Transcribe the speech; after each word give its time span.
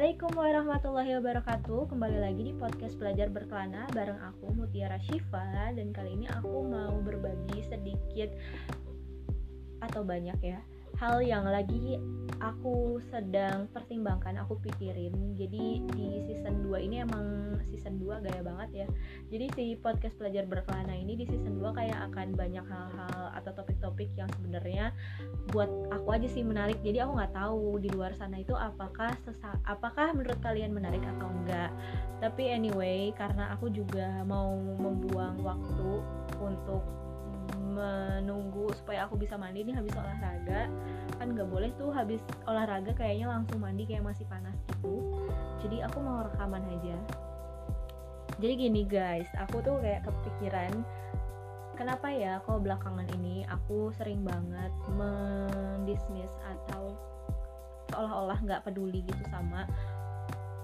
Assalamualaikum 0.00 0.32
warahmatullahi 0.32 1.12
wabarakatuh. 1.20 1.92
Kembali 1.92 2.24
lagi 2.24 2.40
di 2.48 2.56
podcast 2.56 2.96
Belajar 2.96 3.28
Berkelana 3.28 3.84
Bareng 3.92 4.16
aku 4.16 4.48
Mutiara 4.56 4.96
Shiva 4.96 5.76
Dan 5.76 5.92
kali 5.92 6.16
ini 6.16 6.24
aku 6.24 6.64
mau 6.64 7.04
berbagi 7.04 7.60
sedikit 7.60 8.32
Atau 9.84 10.00
banyak 10.00 10.40
ya 10.40 10.56
hal 11.00 11.24
yang 11.24 11.48
lagi 11.48 11.96
aku 12.44 13.00
sedang 13.08 13.72
pertimbangkan, 13.72 14.36
aku 14.36 14.60
pikirin. 14.60 15.32
Jadi 15.32 15.80
di 15.96 16.20
season 16.28 16.60
2 16.60 16.76
ini 16.76 17.00
emang 17.00 17.56
season 17.72 17.96
2 17.96 18.20
gaya 18.20 18.44
banget 18.44 18.84
ya. 18.84 18.86
Jadi 19.32 19.46
si 19.56 19.64
podcast 19.80 20.20
pelajar 20.20 20.44
berkelana 20.44 20.92
ini 20.92 21.16
di 21.16 21.24
season 21.24 21.56
2 21.56 21.72
kayak 21.72 22.12
akan 22.12 22.36
banyak 22.36 22.64
hal-hal 22.68 23.32
atau 23.32 23.50
topik-topik 23.56 24.12
yang 24.12 24.28
sebenarnya 24.36 24.92
buat 25.56 25.72
aku 25.88 26.20
aja 26.20 26.28
sih 26.28 26.44
menarik. 26.44 26.76
Jadi 26.84 27.00
aku 27.00 27.16
nggak 27.16 27.32
tahu 27.32 27.80
di 27.80 27.88
luar 27.96 28.12
sana 28.12 28.36
itu 28.36 28.52
apakah 28.52 29.16
sesa 29.24 29.56
apakah 29.64 30.12
menurut 30.12 30.36
kalian 30.44 30.76
menarik 30.76 31.00
atau 31.16 31.32
enggak. 31.32 31.72
Tapi 32.20 32.52
anyway, 32.52 33.08
karena 33.16 33.56
aku 33.56 33.72
juga 33.72 34.20
mau 34.28 34.52
membuang 34.56 35.40
waktu 35.40 36.04
untuk 36.44 36.84
menunggu 37.70 38.74
supaya 38.74 39.06
aku 39.06 39.14
bisa 39.16 39.38
mandi 39.38 39.62
nih 39.62 39.78
habis 39.78 39.94
olahraga. 39.94 40.66
Kan 41.16 41.38
nggak 41.38 41.48
boleh 41.48 41.70
tuh 41.78 41.94
habis 41.94 42.20
olahraga 42.44 42.90
kayaknya 42.92 43.30
langsung 43.30 43.62
mandi 43.62 43.86
kayak 43.86 44.02
masih 44.04 44.26
panas 44.26 44.56
gitu. 44.66 45.14
Jadi 45.62 45.84
aku 45.86 45.98
mau 46.02 46.26
rekaman 46.26 46.66
aja. 46.66 46.98
Jadi 48.40 48.54
gini 48.56 48.82
guys 48.88 49.28
aku 49.36 49.60
tuh 49.60 49.76
kayak 49.84 50.08
kepikiran 50.08 50.72
kenapa 51.76 52.08
ya 52.12 52.40
kok 52.44 52.60
belakangan 52.60 53.08
ini 53.16 53.44
aku 53.48 53.92
sering 53.96 54.20
banget 54.20 54.72
mendismiss 54.92 56.32
atau 56.44 56.96
seolah-olah 57.92 58.38
nggak 58.44 58.64
peduli 58.64 59.04
gitu 59.04 59.24
sama 59.28 59.68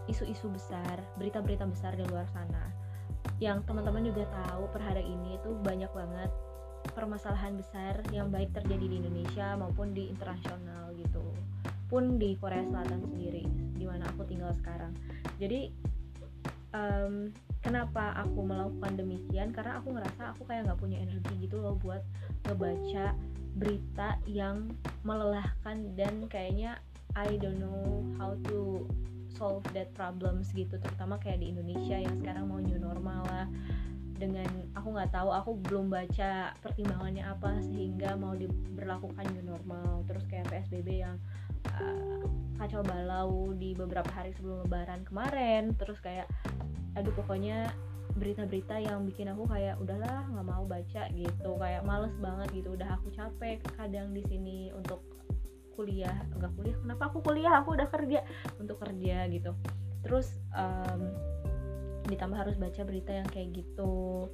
isu-isu 0.06 0.46
besar 0.48 1.02
berita-berita 1.20 1.66
besar 1.68 1.92
di 1.96 2.04
luar 2.08 2.24
sana. 2.32 2.72
Yang 3.42 3.68
teman-teman 3.68 4.08
juga 4.08 4.24
tahu 4.32 4.70
per 4.72 4.80
hari 4.80 5.04
ini 5.04 5.36
itu 5.36 5.52
banyak 5.60 5.90
banget 5.92 6.30
permasalahan 6.92 7.56
besar 7.58 8.02
yang 8.12 8.30
baik 8.30 8.52
terjadi 8.54 8.86
di 8.86 8.96
Indonesia 9.02 9.56
maupun 9.58 9.94
di 9.96 10.10
internasional 10.10 10.92
gitu. 10.98 11.22
Pun 11.86 12.18
di 12.18 12.34
Korea 12.38 12.66
Selatan 12.66 13.02
sendiri 13.06 13.46
di 13.78 13.84
mana 13.86 14.06
aku 14.10 14.26
tinggal 14.26 14.50
sekarang. 14.58 14.92
Jadi 15.38 15.70
um, 16.74 17.30
kenapa 17.62 18.14
aku 18.20 18.42
melakukan 18.42 18.98
demikian? 18.98 19.54
Karena 19.54 19.78
aku 19.78 19.94
ngerasa 19.94 20.34
aku 20.34 20.46
kayak 20.46 20.66
nggak 20.70 20.80
punya 20.80 20.98
energi 21.02 21.34
gitu 21.40 21.62
loh 21.62 21.78
buat 21.78 22.02
ngebaca 22.46 23.14
berita 23.56 24.20
yang 24.28 24.68
melelahkan 25.06 25.96
dan 25.96 26.28
kayaknya 26.28 26.76
I 27.16 27.40
don't 27.40 27.56
know 27.56 28.04
how 28.20 28.36
to 28.52 28.84
solve 29.32 29.64
that 29.72 29.92
problems 29.96 30.52
gitu. 30.52 30.76
Terutama 30.76 31.16
kayak 31.16 31.40
di 31.40 31.52
Indonesia 31.52 31.96
yang 31.96 32.16
sekarang 32.20 32.52
mau 32.52 32.60
new 32.60 32.76
normal 32.76 33.24
lah 33.24 33.46
dengan 34.16 34.48
aku 34.72 34.96
nggak 34.96 35.12
tahu 35.12 35.30
aku 35.32 35.50
belum 35.68 35.92
baca 35.92 36.56
pertimbangannya 36.64 37.24
apa 37.24 37.60
sehingga 37.60 38.16
mau 38.16 38.32
diberlakukan 38.32 39.24
new 39.36 39.44
normal. 39.44 40.04
Terus 40.08 40.24
kayak 40.28 40.48
PSBB 40.48 40.88
yang 41.04 41.16
uh, 41.76 42.24
kacau 42.56 42.80
balau 42.80 43.52
di 43.56 43.76
beberapa 43.76 44.08
hari 44.12 44.32
sebelum 44.36 44.64
lebaran 44.64 45.04
kemarin. 45.04 45.76
Terus 45.76 46.00
kayak 46.00 46.26
aduh 46.96 47.12
pokoknya 47.12 47.68
berita-berita 48.16 48.80
yang 48.80 49.04
bikin 49.04 49.28
aku 49.28 49.44
kayak 49.44 49.76
udahlah 49.76 50.24
nggak 50.32 50.46
mau 50.48 50.64
baca 50.64 51.02
gitu. 51.12 51.50
Kayak 51.60 51.82
males 51.84 52.14
banget 52.16 52.48
gitu 52.64 52.72
udah 52.72 52.96
aku 52.96 53.12
capek 53.12 53.60
kadang 53.76 54.16
di 54.16 54.24
sini 54.24 54.72
untuk 54.72 55.04
kuliah. 55.76 56.16
Enggak 56.32 56.56
kuliah? 56.56 56.76
Kenapa 56.80 57.02
aku 57.12 57.18
kuliah? 57.20 57.52
Aku 57.60 57.76
udah 57.76 57.88
kerja 57.92 58.24
untuk 58.56 58.80
kerja 58.80 59.28
gitu. 59.28 59.52
Terus 60.00 60.40
um, 60.56 61.12
ditambah 62.06 62.38
harus 62.38 62.56
baca 62.58 62.82
berita 62.86 63.12
yang 63.12 63.28
kayak 63.30 63.62
gitu. 63.62 64.30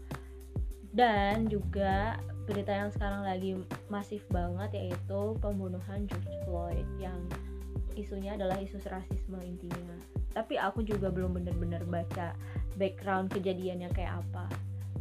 Dan 0.92 1.48
juga 1.48 2.20
berita 2.44 2.74
yang 2.74 2.90
sekarang 2.92 3.22
lagi 3.24 3.56
masif 3.88 4.20
banget 4.28 4.76
yaitu 4.76 5.20
pembunuhan 5.40 6.04
George 6.04 6.36
Floyd 6.44 6.88
yang 7.00 7.16
isunya 7.94 8.34
adalah 8.36 8.58
isu 8.60 8.80
rasisme 8.88 9.38
intinya. 9.44 9.96
Tapi 10.32 10.56
aku 10.56 10.84
juga 10.84 11.12
belum 11.12 11.36
benar-benar 11.36 11.84
baca 11.88 12.36
background 12.76 13.32
kejadiannya 13.32 13.88
kayak 13.92 14.20
apa. 14.20 14.48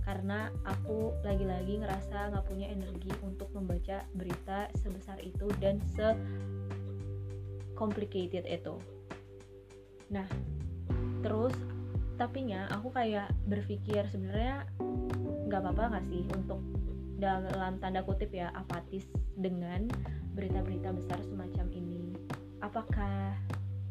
Karena 0.04 0.52
aku 0.68 1.16
lagi-lagi 1.24 1.80
ngerasa 1.80 2.36
nggak 2.36 2.46
punya 2.48 2.68
energi 2.68 3.12
untuk 3.24 3.48
membaca 3.56 4.04
berita 4.16 4.68
sebesar 4.76 5.20
itu 5.24 5.48
dan 5.64 5.80
se 5.96 6.16
complicated 7.76 8.44
itu. 8.46 8.76
Nah 10.12 10.28
terus 11.24 11.56
tapi 12.22 12.46
nya 12.46 12.70
aku 12.70 12.94
kayak 12.94 13.34
berpikir 13.50 14.06
sebenarnya 14.06 14.70
nggak 15.50 15.58
apa-apa 15.58 15.98
nggak 15.98 16.06
sih 16.14 16.22
untuk 16.38 16.62
dalam 17.18 17.82
tanda 17.82 18.06
kutip 18.06 18.30
ya 18.30 18.54
apatis 18.54 19.10
dengan 19.34 19.90
berita-berita 20.38 20.94
besar 20.94 21.18
semacam 21.26 21.66
ini? 21.74 22.14
Apakah 22.62 23.34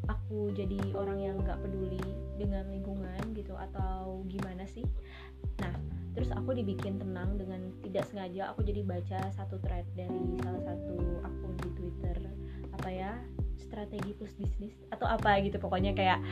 aku 0.06 0.54
jadi 0.54 0.78
orang 0.94 1.18
yang 1.18 1.36
nggak 1.42 1.58
peduli 1.58 1.98
dengan 2.38 2.70
lingkungan 2.70 3.34
gitu 3.34 3.58
atau 3.58 4.22
gimana 4.30 4.62
sih? 4.62 4.86
Nah 5.58 5.74
terus 6.14 6.30
aku 6.30 6.54
dibikin 6.54 7.02
tenang 7.02 7.34
dengan 7.34 7.66
tidak 7.82 8.06
sengaja 8.14 8.54
aku 8.54 8.62
jadi 8.62 8.86
baca 8.86 9.26
satu 9.34 9.58
thread 9.58 9.91
dari 9.98 10.38
salah 10.38 10.62
satu 10.70 11.18
akun 11.26 11.54
di 11.66 11.70
twitter. 11.74 12.18
Apa 12.78 12.94
ya? 12.94 13.18
Strategi 13.58 14.14
plus 14.14 14.38
bisnis 14.38 14.78
atau 14.94 15.10
apa 15.10 15.34
gitu 15.42 15.58
pokoknya 15.58 15.98
kayak 15.98 16.22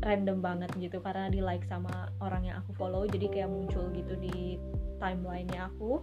random 0.00 0.40
banget 0.40 0.70
gitu 0.80 0.98
karena 1.04 1.28
di 1.28 1.44
like 1.44 1.64
sama 1.68 2.08
orang 2.24 2.48
yang 2.48 2.56
aku 2.64 2.72
follow 2.76 3.04
jadi 3.04 3.28
kayak 3.28 3.50
muncul 3.52 3.88
gitu 3.92 4.16
di 4.16 4.56
timelinenya 5.00 5.68
aku. 5.72 6.00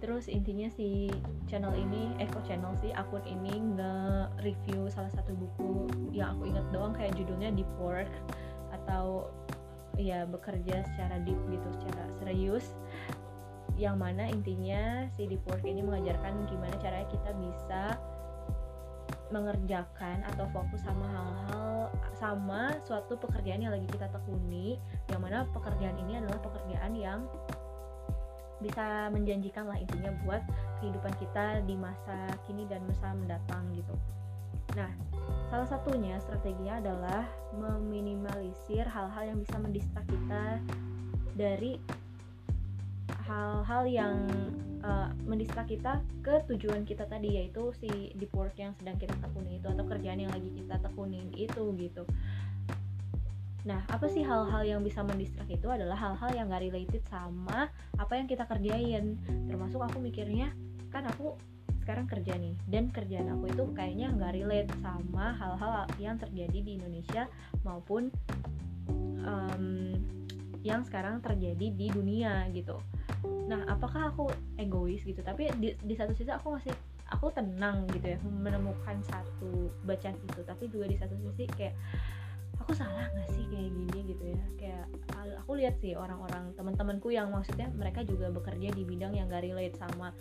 Terus 0.00 0.30
intinya 0.30 0.70
si 0.72 1.12
channel 1.50 1.74
ini 1.76 2.16
eh 2.22 2.30
channel 2.46 2.72
sih 2.80 2.94
akun 2.96 3.20
ini 3.26 3.76
nge-review 3.76 4.88
salah 4.88 5.12
satu 5.12 5.36
buku 5.36 5.90
yang 6.14 6.38
aku 6.38 6.48
inget 6.48 6.66
doang 6.72 6.96
kayak 6.96 7.12
judulnya 7.18 7.52
Deep 7.52 7.68
Work 7.76 8.08
atau 8.72 9.28
ya 10.00 10.24
bekerja 10.24 10.86
secara 10.94 11.20
deep 11.26 11.36
gitu 11.52 11.68
secara 11.76 12.08
serius. 12.22 12.72
Yang 13.76 13.96
mana 13.96 14.24
intinya 14.28 15.08
si 15.16 15.24
Deep 15.24 15.44
Work 15.48 15.64
ini 15.64 15.80
mengajarkan 15.80 16.48
gimana 16.48 16.74
caranya 16.80 17.08
kita 17.08 17.30
bisa 17.36 17.82
mengerjakan 19.30 20.22
atau 20.34 20.46
fokus 20.50 20.82
sama 20.82 21.06
hal-hal 21.06 21.90
sama 22.20 22.76
suatu 22.84 23.16
pekerjaan 23.16 23.64
yang 23.64 23.72
lagi 23.72 23.88
kita 23.88 24.10
tekuni 24.12 24.76
yang 25.08 25.24
mana 25.24 25.48
pekerjaan 25.56 25.96
ini 26.04 26.20
adalah 26.20 26.36
pekerjaan 26.42 26.92
yang 26.92 27.24
bisa 28.60 29.08
menjanjikan 29.08 29.64
lah 29.64 29.80
intinya 29.80 30.12
buat 30.28 30.44
kehidupan 30.84 31.16
kita 31.16 31.64
di 31.64 31.74
masa 31.80 32.28
kini 32.44 32.68
dan 32.68 32.84
masa 32.84 33.16
mendatang 33.16 33.64
gitu. 33.72 33.96
Nah 34.76 34.92
salah 35.48 35.66
satunya 35.66 36.20
strateginya 36.20 36.78
adalah 36.78 37.24
meminimalisir 37.56 38.84
hal-hal 38.84 39.32
yang 39.32 39.38
bisa 39.40 39.56
mendistrak 39.56 40.04
kita 40.04 40.60
dari 41.34 41.80
hal-hal 43.24 43.82
yang 43.88 44.14
uh, 44.82 45.08
mendistrak 45.24 45.68
kita 45.68 46.00
ke 46.24 46.44
tujuan 46.52 46.84
kita 46.84 47.04
tadi 47.06 47.40
yaitu 47.40 47.72
si 47.78 48.14
deep 48.16 48.32
work 48.36 48.56
yang 48.56 48.72
sedang 48.78 48.96
kita 48.96 49.14
tekuni 49.20 49.60
itu 49.60 49.66
atau 49.68 49.84
kerjaan 49.86 50.20
yang 50.20 50.32
lagi 50.32 50.50
kita 50.52 50.76
tekuni 50.80 51.28
itu 51.36 51.64
gitu. 51.76 52.02
Nah 53.64 53.84
apa 53.92 54.08
sih 54.08 54.24
hal-hal 54.24 54.64
yang 54.64 54.80
bisa 54.80 55.04
mendistrak 55.04 55.48
itu 55.52 55.68
adalah 55.68 55.96
hal-hal 55.96 56.32
yang 56.32 56.48
gak 56.48 56.64
related 56.64 57.02
sama 57.12 57.68
apa 57.96 58.12
yang 58.16 58.26
kita 58.28 58.48
kerjain. 58.48 59.20
Termasuk 59.48 59.80
aku 59.84 60.00
mikirnya 60.00 60.52
kan 60.88 61.06
aku 61.06 61.36
sekarang 61.80 62.06
kerja 62.06 62.36
nih 62.36 62.54
dan 62.70 62.92
kerjaan 62.92 63.34
aku 63.34 63.50
itu 63.50 63.64
kayaknya 63.74 64.14
nggak 64.14 64.36
relate 64.36 64.70
sama 64.78 65.34
hal-hal 65.34 65.88
yang 65.98 66.14
terjadi 66.20 66.58
di 66.62 66.78
Indonesia 66.78 67.26
maupun 67.66 68.12
um, 69.24 69.96
yang 70.60 70.84
sekarang 70.84 71.24
terjadi 71.24 71.72
di 71.72 71.86
dunia 71.88 72.46
gitu 72.52 72.76
nah 73.50 73.66
apakah 73.66 74.14
aku 74.14 74.30
egois 74.62 75.02
gitu? 75.02 75.18
Tapi 75.26 75.50
di, 75.58 75.74
di 75.74 75.94
satu 75.98 76.14
sisi 76.14 76.30
aku 76.30 76.54
masih 76.54 76.70
aku 77.10 77.34
tenang 77.34 77.90
gitu 77.90 78.14
ya 78.14 78.18
menemukan 78.22 79.02
satu 79.02 79.74
bacaan 79.82 80.14
itu. 80.14 80.40
Tapi 80.46 80.70
juga 80.70 80.86
di 80.86 80.94
satu 80.94 81.18
sisi 81.18 81.50
kayak 81.58 81.74
aku 82.62 82.70
salah 82.70 83.10
nggak 83.10 83.28
sih 83.34 83.44
kayak 83.50 83.70
gini 83.74 83.98
gitu 84.14 84.24
ya? 84.30 84.42
Kayak 84.54 84.84
aku 85.50 85.58
lihat 85.58 85.74
sih 85.82 85.98
orang-orang 85.98 86.54
teman-temanku 86.54 87.10
yang 87.10 87.34
maksudnya 87.34 87.66
mereka 87.74 88.06
juga 88.06 88.30
bekerja 88.30 88.70
di 88.70 88.86
bidang 88.86 89.18
yang 89.18 89.26
gak 89.26 89.42
relate 89.42 89.74
sama 89.74 90.14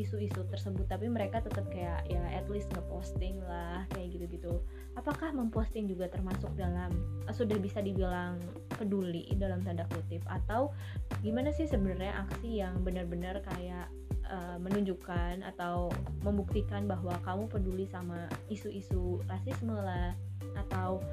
isu-isu 0.00 0.40
tersebut 0.48 0.88
tapi 0.88 1.04
mereka 1.08 1.44
tetap 1.44 1.68
kayak 1.68 2.08
ya 2.08 2.22
at 2.32 2.48
least 2.48 2.72
ngeposting 2.72 3.40
lah 3.44 3.84
kayak 3.92 4.16
gitu-gitu. 4.16 4.60
Apakah 4.96 5.32
memposting 5.36 5.84
juga 5.88 6.08
termasuk 6.08 6.48
dalam 6.56 6.92
uh, 7.28 7.34
sudah 7.34 7.56
bisa 7.60 7.84
dibilang 7.84 8.40
peduli 8.76 9.28
dalam 9.36 9.60
tanda 9.60 9.84
kutip? 9.92 10.24
Atau 10.28 10.72
gimana 11.20 11.52
sih 11.52 11.68
sebenarnya 11.68 12.24
aksi 12.24 12.64
yang 12.64 12.80
benar-benar 12.80 13.44
kayak 13.52 13.92
uh, 14.32 14.56
menunjukkan 14.56 15.44
atau 15.56 15.92
membuktikan 16.24 16.88
bahwa 16.88 17.12
kamu 17.24 17.44
peduli 17.52 17.84
sama 17.84 18.28
isu-isu 18.48 19.20
rasisme 19.28 19.76
lah 19.76 20.16
atau 20.56 21.04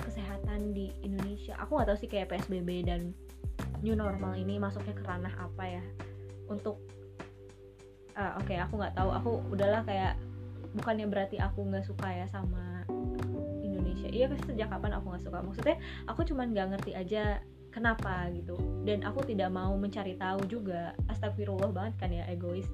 kesehatan 0.00 0.72
di 0.72 0.88
Indonesia? 1.04 1.52
Aku 1.60 1.76
nggak 1.76 1.92
tahu 1.92 1.98
sih 2.00 2.08
kayak 2.08 2.32
PSBB 2.32 2.88
dan 2.88 3.12
new 3.84 3.96
normal 3.96 4.36
ini 4.36 4.56
masuknya 4.56 4.92
ke 4.96 5.04
ranah 5.04 5.32
apa 5.40 5.64
ya 5.80 5.84
untuk 6.48 6.80
uh, 8.16 8.38
oke 8.40 8.46
okay, 8.46 8.58
aku 8.58 8.74
nggak 8.80 8.94
tahu. 8.96 9.10
Aku 9.14 9.30
udahlah 9.52 9.82
kayak 9.84 10.14
bukannya 10.74 11.06
berarti 11.10 11.36
aku 11.42 11.66
nggak 11.66 11.86
suka 11.86 12.08
ya 12.10 12.26
sama 12.30 12.86
Indonesia. 13.62 14.08
Iya 14.10 14.30
sejak 14.46 14.70
kapan 14.70 14.96
aku 14.96 15.12
nggak 15.14 15.24
suka? 15.26 15.38
Maksudnya 15.42 15.76
aku 16.06 16.20
cuman 16.26 16.54
nggak 16.54 16.68
ngerti 16.76 16.92
aja 16.94 17.42
kenapa 17.70 18.26
gitu. 18.34 18.58
Dan 18.82 19.06
aku 19.06 19.22
tidak 19.26 19.50
mau 19.54 19.74
mencari 19.78 20.18
tahu 20.18 20.42
juga. 20.50 20.94
Astagfirullah 21.06 21.70
banget 21.70 21.94
kan 21.98 22.10
ya 22.10 22.26
egois. 22.26 22.66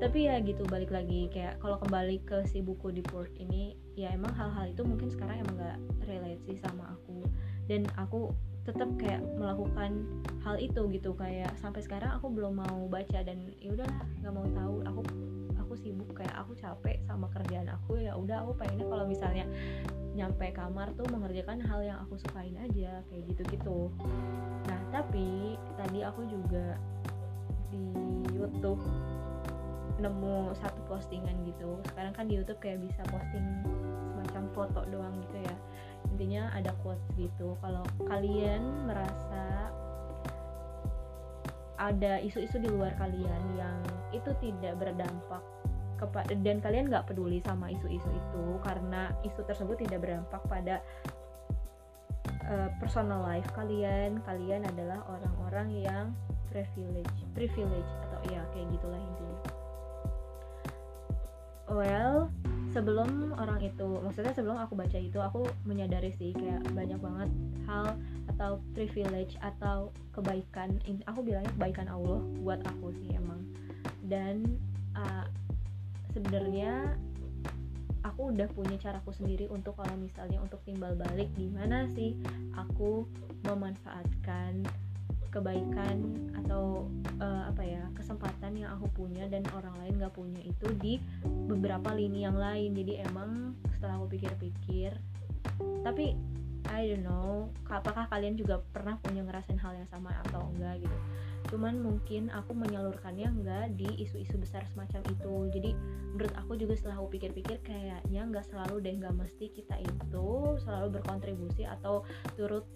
Tapi 0.00 0.28
ya 0.28 0.40
gitu 0.44 0.62
balik 0.68 0.92
lagi. 0.92 1.28
Kayak 1.32 1.58
kalau 1.60 1.80
kembali 1.80 2.22
ke 2.24 2.44
si 2.48 2.60
buku 2.60 2.92
di 2.92 3.02
port 3.04 3.32
ini 3.40 3.76
ya 3.96 4.12
emang 4.12 4.32
hal-hal 4.36 4.68
itu 4.68 4.84
mungkin 4.84 5.08
sekarang 5.08 5.40
emang 5.40 5.56
gak 5.56 5.78
relate 6.04 6.42
sih 6.44 6.56
sama 6.60 6.92
aku. 6.92 7.24
Dan 7.66 7.88
aku 7.96 8.30
tetap 8.66 8.90
kayak 8.98 9.22
melakukan 9.38 10.02
hal 10.42 10.58
itu 10.58 10.82
gitu. 10.90 11.14
Kayak 11.14 11.54
sampai 11.62 11.80
sekarang 11.86 12.18
aku 12.18 12.26
belum 12.34 12.58
mau 12.58 12.90
baca 12.90 13.22
dan 13.22 13.46
ya 13.62 13.72
udahlah 13.72 13.98
nggak 14.20 14.34
mau 14.34 14.46
tahu. 14.50 14.74
Aku 14.90 15.00
aku 15.66 15.72
sibuk 15.78 16.10
kayak 16.14 16.34
aku 16.34 16.54
capek 16.58 17.02
sama 17.06 17.26
kerjaan 17.34 17.66
aku 17.66 17.98
ya 17.98 18.14
udah 18.14 18.46
aku 18.46 18.54
pengennya 18.54 18.86
kalau 18.86 19.04
misalnya 19.06 19.46
nyampe 20.14 20.48
kamar 20.54 20.94
tuh 20.94 21.04
mengerjakan 21.10 21.58
hal 21.58 21.82
yang 21.82 21.98
aku 22.06 22.16
sukain 22.22 22.54
aja 22.58 23.02
kayak 23.10 23.22
gitu-gitu. 23.34 23.90
Nah 24.66 24.80
tapi 24.94 25.58
tadi 25.74 26.06
aku 26.06 26.22
juga 26.26 26.78
di 27.70 27.82
YouTube 28.34 28.80
nemu 29.98 30.54
satu 30.54 30.80
postingan 30.86 31.34
gitu. 31.44 31.82
Sekarang 31.90 32.14
kan 32.14 32.30
di 32.30 32.38
YouTube 32.38 32.62
kayak 32.62 32.80
bisa 32.86 33.02
posting 33.10 33.44
semacam 34.14 34.42
foto 34.54 34.80
doang 34.88 35.14
gitu 35.18 35.38
ya 35.42 35.56
intinya 36.14 36.52
ada 36.54 36.70
quotes 36.84 37.06
gitu. 37.18 37.58
Kalau 37.60 37.82
kalian 38.06 38.86
merasa 38.86 39.70
ada 41.76 42.18
isu-isu 42.24 42.56
di 42.56 42.68
luar 42.72 42.96
kalian 42.96 43.42
yang 43.56 43.78
itu 44.12 44.32
tidak 44.40 44.80
berdampak 44.80 45.44
kepada 45.96 46.32
dan 46.44 46.60
kalian 46.60 46.92
nggak 46.92 47.08
peduli 47.08 47.40
sama 47.44 47.72
isu-isu 47.72 48.08
itu 48.12 48.44
karena 48.64 49.12
isu 49.24 49.40
tersebut 49.48 49.80
tidak 49.80 50.04
berdampak 50.04 50.42
pada 50.48 50.76
uh, 52.48 52.68
personal 52.80 53.24
life 53.24 53.48
kalian 53.56 54.20
kalian 54.28 54.64
adalah 54.68 55.00
orang-orang 55.08 55.68
yang 55.72 56.06
privilege 56.52 57.16
privilege 57.32 57.90
atau 58.08 58.20
ya 58.28 58.44
kayak 58.52 58.68
gitulah 58.76 59.00
intinya. 59.00 59.40
Well 61.66 62.30
sebelum 62.76 63.32
orang 63.40 63.64
itu 63.64 63.88
maksudnya 64.04 64.36
sebelum 64.36 64.60
aku 64.60 64.76
baca 64.76 65.00
itu 65.00 65.16
aku 65.16 65.48
menyadari 65.64 66.12
sih 66.12 66.36
kayak 66.36 66.60
banyak 66.76 67.00
banget 67.00 67.30
hal 67.64 67.96
atau 68.36 68.60
privilege 68.76 69.40
atau 69.40 69.88
kebaikan 70.12 70.76
aku 71.08 71.24
bilangnya 71.24 71.48
kebaikan 71.56 71.88
Allah 71.88 72.20
buat 72.44 72.60
aku 72.76 72.92
sih 73.00 73.16
emang. 73.16 73.40
Dan 74.04 74.60
uh, 74.92 75.24
sebenarnya 76.12 77.00
aku 78.04 78.36
udah 78.36 78.48
punya 78.52 78.76
caraku 78.76 79.08
sendiri 79.16 79.48
untuk 79.48 79.80
kalau 79.80 79.96
misalnya 79.96 80.36
untuk 80.44 80.60
timbal 80.68 80.92
balik 81.00 81.32
gimana 81.32 81.88
sih 81.96 82.12
aku 82.60 83.08
memanfaatkan 83.48 84.68
kebaikan 85.30 86.02
atau 86.44 86.90
uh, 87.18 87.50
apa 87.50 87.62
ya 87.64 87.82
kesempatan 87.96 88.54
yang 88.56 88.70
aku 88.76 88.86
punya 88.92 89.26
dan 89.26 89.42
orang 89.56 89.74
lain 89.82 89.98
gak 89.98 90.14
punya 90.14 90.40
itu 90.42 90.66
di 90.78 91.00
beberapa 91.46 91.92
lini 91.92 92.24
yang 92.26 92.38
lain. 92.38 92.74
Jadi 92.76 93.02
emang 93.02 93.54
setelah 93.74 93.98
aku 94.00 94.16
pikir-pikir 94.16 94.94
tapi 95.86 96.18
I 96.66 96.90
don't 96.90 97.06
know 97.06 97.46
apakah 97.70 98.10
kalian 98.10 98.34
juga 98.34 98.58
pernah 98.74 98.98
punya 98.98 99.22
ngerasain 99.22 99.58
hal 99.58 99.78
yang 99.78 99.86
sama 99.86 100.10
atau 100.26 100.50
enggak 100.54 100.82
gitu. 100.82 100.98
Cuman 101.54 101.78
mungkin 101.78 102.26
aku 102.34 102.58
menyalurkannya 102.58 103.30
enggak 103.30 103.66
di 103.78 103.86
isu-isu 104.02 104.34
besar 104.34 104.66
semacam 104.74 105.02
itu. 105.06 105.34
Jadi 105.54 105.70
menurut 106.10 106.34
aku 106.34 106.58
juga 106.58 106.74
setelah 106.74 106.98
aku 106.98 107.14
pikir-pikir 107.18 107.62
kayaknya 107.62 108.26
nggak 108.26 108.46
selalu 108.50 108.82
deh 108.82 108.94
nggak 108.98 109.14
mesti 109.14 109.46
kita 109.54 109.78
itu 109.78 110.28
selalu 110.58 110.98
berkontribusi 110.98 111.62
atau 111.68 112.02
turut 112.34 112.66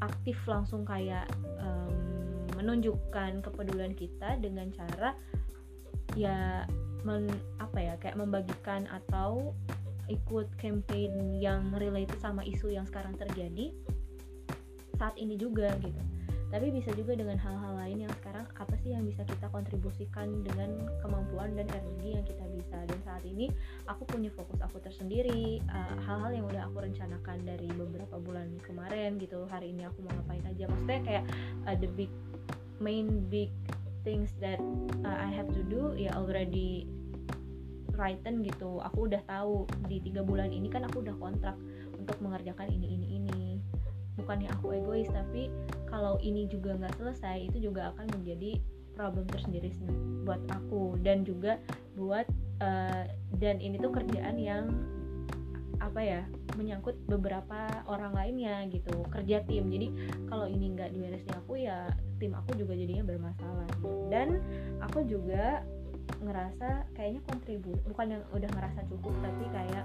aktif 0.00 0.36
langsung 0.48 0.84
kayak 0.84 1.28
um, 1.60 1.92
menunjukkan 2.56 3.40
kepedulian 3.44 3.96
kita 3.96 4.36
dengan 4.40 4.68
cara 4.72 5.16
ya 6.18 6.68
men, 7.06 7.28
apa 7.62 7.78
ya 7.78 7.94
kayak 8.00 8.18
membagikan 8.18 8.84
atau 8.90 9.56
ikut 10.10 10.50
campaign 10.58 11.38
yang 11.38 11.70
related 11.78 12.18
sama 12.18 12.42
isu 12.42 12.74
yang 12.74 12.84
sekarang 12.84 13.14
terjadi 13.14 13.70
saat 14.98 15.16
ini 15.16 15.38
juga 15.40 15.72
gitu 15.80 16.02
tapi 16.50 16.74
bisa 16.74 16.90
juga 16.98 17.14
dengan 17.14 17.38
hal-hal 17.38 17.78
lain 17.78 18.06
yang 18.06 18.12
sekarang 18.18 18.42
apa 18.58 18.74
sih 18.82 18.90
yang 18.90 19.06
bisa 19.06 19.22
kita 19.22 19.46
kontribusikan 19.54 20.42
dengan 20.42 20.82
kemampuan 20.98 21.54
dan 21.54 21.70
energi 21.70 22.18
yang 22.18 22.26
kita 22.26 22.44
bisa? 22.50 22.76
Dan 22.90 22.98
saat 23.06 23.22
ini 23.22 23.54
aku 23.86 24.02
punya 24.10 24.34
fokus 24.34 24.58
aku 24.58 24.82
tersendiri 24.82 25.62
uh, 25.70 25.94
hal-hal 26.02 26.34
uh, 26.34 26.36
yang 26.42 26.46
udah 26.50 26.66
aku 26.66 26.82
rencanakan 26.82 27.38
dari 27.46 27.70
beberapa 27.70 28.18
bulan 28.18 28.50
kemarin 28.66 29.22
gitu. 29.22 29.46
Hari 29.46 29.70
ini 29.70 29.86
aku 29.86 30.02
mau 30.02 30.10
ngapain 30.18 30.42
aja. 30.50 30.66
Maksudnya 30.66 31.00
kayak 31.06 31.24
uh, 31.70 31.76
the 31.78 31.88
big 31.94 32.10
main 32.82 33.22
big 33.30 33.54
things 34.02 34.34
that 34.42 34.58
uh, 35.06 35.16
I 35.22 35.30
have 35.30 35.54
to 35.54 35.62
do 35.62 35.94
ya 35.94 36.18
already 36.18 36.90
written 37.94 38.42
gitu. 38.42 38.82
Aku 38.90 39.06
udah 39.06 39.22
tahu 39.28 39.70
di 39.86 40.02
tiga 40.02 40.26
bulan 40.26 40.50
ini 40.50 40.66
kan 40.66 40.82
aku 40.82 41.04
udah 41.04 41.14
kontrak 41.20 41.54
untuk 42.00 42.16
mengerjakan 42.24 42.72
ini 42.72 42.96
ini 42.96 43.06
ini 43.19 43.19
bukannya 44.30 44.46
aku 44.62 44.78
egois 44.78 45.10
tapi 45.10 45.50
kalau 45.90 46.14
ini 46.22 46.46
juga 46.46 46.78
nggak 46.78 47.02
selesai 47.02 47.50
itu 47.50 47.66
juga 47.66 47.90
akan 47.90 48.06
menjadi 48.14 48.62
problem 48.94 49.26
tersendiri 49.26 49.74
buat 50.22 50.38
aku. 50.54 50.94
Dan 51.02 51.26
juga 51.26 51.58
buat 51.98 52.30
uh, 52.62 53.10
dan 53.42 53.58
ini 53.58 53.74
tuh 53.82 53.90
kerjaan 53.90 54.38
yang 54.38 54.70
apa 55.82 55.98
ya 55.98 56.22
menyangkut 56.54 56.94
beberapa 57.10 57.66
orang 57.90 58.14
lainnya 58.14 58.70
gitu 58.70 59.02
kerja 59.10 59.42
tim. 59.50 59.66
Jadi 59.66 59.98
kalau 60.30 60.46
ini 60.46 60.78
nggak 60.78 60.94
diberes 60.94 61.26
di 61.26 61.34
aku 61.34 61.66
ya 61.66 61.90
tim 62.22 62.30
aku 62.30 62.54
juga 62.54 62.78
jadinya 62.78 63.02
bermasalah. 63.02 63.66
Dan 64.14 64.38
aku 64.78 65.10
juga 65.10 65.66
ngerasa 66.18 66.90
kayaknya 66.98 67.22
kontribusi 67.30 67.80
bukan 67.86 68.18
yang 68.18 68.22
udah 68.34 68.50
ngerasa 68.50 68.80
cukup 68.90 69.14
tapi 69.22 69.44
kayak 69.54 69.84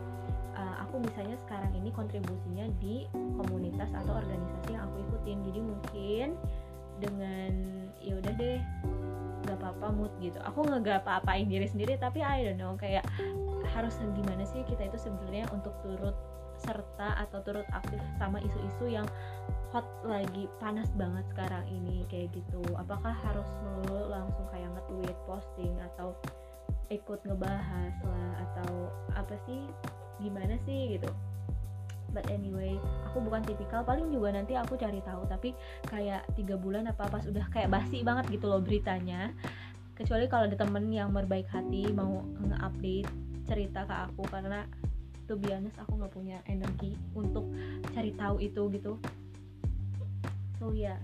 uh, 0.56 0.76
aku 0.82 1.04
misalnya 1.04 1.38
sekarang 1.46 1.72
ini 1.76 1.92
kontribusinya 1.92 2.66
di 2.82 3.06
komunitas 3.14 3.92
atau 3.92 4.14
organisasi 4.18 4.74
yang 4.74 4.84
aku 4.90 4.98
ikutin. 5.06 5.38
Jadi 5.46 5.60
mungkin 5.62 6.28
dengan 7.04 7.54
ya 8.00 8.16
udah 8.16 8.34
deh 8.40 8.60
apa-apa 9.58 9.88
mood 9.92 10.14
gitu. 10.20 10.38
Aku 10.44 10.64
nggak 10.68 11.04
apa-apain 11.04 11.48
diri 11.48 11.68
sendiri 11.68 11.96
tapi 11.98 12.22
I 12.22 12.46
don't 12.46 12.60
know 12.60 12.76
kayak 12.76 13.08
harus 13.74 13.98
gimana 14.14 14.44
sih 14.48 14.64
kita 14.64 14.88
itu 14.88 14.98
sebenarnya 15.00 15.50
untuk 15.52 15.76
turut 15.84 16.16
serta 16.56 17.20
atau 17.28 17.44
turut 17.44 17.68
aktif 17.76 18.00
sama 18.16 18.40
isu-isu 18.40 18.88
yang 18.88 19.04
hot 19.76 19.84
lagi 20.08 20.48
panas 20.64 20.88
banget 20.96 21.28
sekarang 21.36 21.66
ini 21.68 22.08
kayak 22.08 22.32
gitu. 22.32 22.64
Apakah 22.80 23.12
harus 23.12 23.48
melulu 23.64 24.12
langsung 24.12 24.48
kayak 24.52 24.72
nge-tweet 24.72 25.18
posting 25.28 25.76
atau 25.94 26.16
ikut 26.88 27.20
ngebahas 27.28 27.96
lah 28.04 28.32
atau 28.50 28.88
apa 29.20 29.36
sih? 29.44 29.68
Gimana 30.24 30.56
sih 30.64 30.96
gitu 30.96 31.12
but 32.16 32.24
anyway 32.32 32.80
aku 33.12 33.20
bukan 33.20 33.44
tipikal 33.44 33.84
paling 33.84 34.08
juga 34.08 34.32
nanti 34.32 34.56
aku 34.56 34.80
cari 34.80 35.04
tahu 35.04 35.28
tapi 35.28 35.52
kayak 35.92 36.24
tiga 36.40 36.56
bulan 36.56 36.88
apa 36.88 37.12
pas 37.12 37.28
udah 37.28 37.44
kayak 37.52 37.68
basi 37.68 38.00
banget 38.08 38.40
gitu 38.40 38.48
loh 38.48 38.64
beritanya. 38.64 39.36
Kecuali 39.96 40.28
kalau 40.32 40.48
ada 40.48 40.56
temen 40.60 40.92
yang 40.92 41.12
berbaik 41.12 41.48
hati 41.52 41.92
mau 41.92 42.24
nge-update 42.40 43.08
cerita 43.48 43.84
ke 43.88 43.96
aku 44.08 44.24
karena 44.28 44.64
tuh 45.28 45.40
biasa 45.40 45.72
aku 45.84 45.92
nggak 46.00 46.14
punya 46.14 46.38
energi 46.48 46.96
untuk 47.16 47.52
cari 47.92 48.12
tahu 48.16 48.40
itu 48.40 48.64
gitu. 48.72 48.96
So 50.60 50.72
ya 50.72 50.96
yeah. 50.96 51.00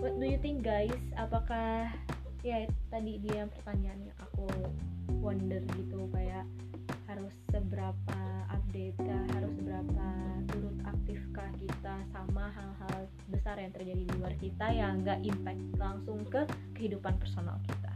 what 0.00 0.16
do 0.16 0.24
you 0.24 0.40
think 0.40 0.64
guys? 0.64 0.96
Apakah 1.16 1.92
ya 2.40 2.64
tadi 2.88 3.20
dia 3.20 3.44
pertanyaannya 3.48 4.12
aku 4.20 4.48
wonder 5.20 5.60
gitu 5.76 6.08
kayak 6.12 6.48
harus 7.10 7.34
seberapa 7.50 8.22
update 8.54 8.94
kah 9.02 9.24
harus 9.34 9.50
seberapa 9.58 10.06
turut 10.54 10.78
aktifkah 10.86 11.50
kita 11.58 11.94
sama 12.14 12.54
hal-hal 12.54 13.10
besar 13.26 13.58
yang 13.58 13.74
terjadi 13.74 14.02
di 14.06 14.12
luar 14.14 14.34
kita 14.38 14.70
yang 14.70 15.02
nggak 15.02 15.18
impact 15.26 15.62
langsung 15.74 16.22
ke 16.30 16.46
kehidupan 16.78 17.18
personal 17.18 17.58
kita 17.66 17.90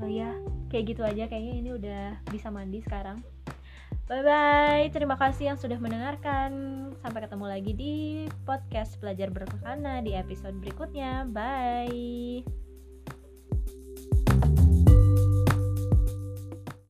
oh 0.00 0.08
ya 0.08 0.32
kayak 0.72 0.96
gitu 0.96 1.04
aja 1.04 1.28
kayaknya 1.28 1.54
ini 1.60 1.70
udah 1.76 2.04
bisa 2.32 2.48
mandi 2.48 2.80
sekarang 2.80 3.20
Bye 4.08 4.24
bye, 4.24 4.88
terima 4.88 5.20
kasih 5.20 5.52
yang 5.52 5.60
sudah 5.60 5.76
mendengarkan. 5.76 6.48
Sampai 7.04 7.28
ketemu 7.28 7.44
lagi 7.44 7.72
di 7.76 7.94
podcast 8.48 8.96
Pelajar 8.96 9.28
Berkelana 9.28 10.00
di 10.00 10.16
episode 10.16 10.56
berikutnya. 10.64 11.28
Bye. 11.28 12.67